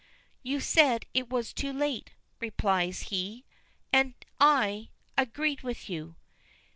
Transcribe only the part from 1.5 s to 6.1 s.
too late," replies he. "And I agreed with